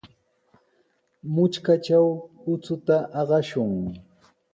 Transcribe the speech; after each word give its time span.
Mutrkatraw 1.33 2.05
uchuta 2.51 2.97
aqashun. 3.19 3.71